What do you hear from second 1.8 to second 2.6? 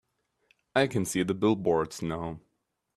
now.